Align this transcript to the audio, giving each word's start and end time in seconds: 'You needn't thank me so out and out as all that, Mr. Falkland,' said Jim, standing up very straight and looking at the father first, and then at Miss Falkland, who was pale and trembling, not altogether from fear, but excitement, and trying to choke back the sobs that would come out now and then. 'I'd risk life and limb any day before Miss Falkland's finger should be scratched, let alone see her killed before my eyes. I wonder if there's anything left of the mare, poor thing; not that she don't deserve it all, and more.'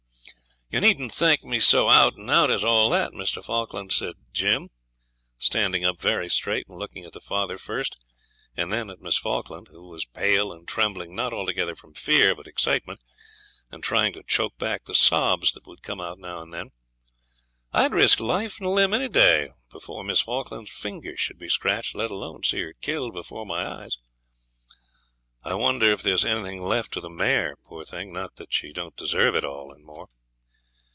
'You 0.73 0.79
needn't 0.79 1.11
thank 1.11 1.43
me 1.43 1.59
so 1.59 1.89
out 1.89 2.15
and 2.15 2.31
out 2.31 2.49
as 2.49 2.63
all 2.63 2.89
that, 2.91 3.11
Mr. 3.11 3.43
Falkland,' 3.43 3.91
said 3.91 4.13
Jim, 4.31 4.69
standing 5.37 5.83
up 5.83 5.99
very 5.99 6.29
straight 6.29 6.65
and 6.69 6.77
looking 6.79 7.03
at 7.03 7.11
the 7.11 7.19
father 7.19 7.57
first, 7.57 7.97
and 8.55 8.71
then 8.71 8.89
at 8.89 9.01
Miss 9.01 9.17
Falkland, 9.17 9.67
who 9.67 9.85
was 9.89 10.05
pale 10.05 10.53
and 10.53 10.65
trembling, 10.65 11.13
not 11.13 11.33
altogether 11.33 11.75
from 11.75 11.93
fear, 11.93 12.33
but 12.33 12.47
excitement, 12.47 13.01
and 13.69 13.83
trying 13.83 14.13
to 14.13 14.23
choke 14.23 14.57
back 14.57 14.85
the 14.85 14.95
sobs 14.95 15.51
that 15.51 15.67
would 15.67 15.83
come 15.83 15.99
out 15.99 16.17
now 16.17 16.39
and 16.41 16.53
then. 16.53 16.69
'I'd 17.73 17.91
risk 17.91 18.21
life 18.21 18.57
and 18.57 18.69
limb 18.69 18.93
any 18.93 19.09
day 19.09 19.49
before 19.73 20.05
Miss 20.05 20.21
Falkland's 20.21 20.71
finger 20.71 21.17
should 21.17 21.37
be 21.37 21.49
scratched, 21.49 21.95
let 21.95 22.11
alone 22.11 22.43
see 22.45 22.61
her 22.61 22.71
killed 22.79 23.11
before 23.13 23.45
my 23.45 23.67
eyes. 23.67 23.97
I 25.43 25.53
wonder 25.53 25.91
if 25.91 26.01
there's 26.01 26.23
anything 26.23 26.61
left 26.61 26.95
of 26.95 27.01
the 27.01 27.09
mare, 27.09 27.57
poor 27.61 27.83
thing; 27.83 28.13
not 28.13 28.37
that 28.37 28.53
she 28.53 28.71
don't 28.71 28.95
deserve 28.95 29.35
it 29.35 29.43
all, 29.43 29.73
and 29.73 29.83
more.' 29.83 30.07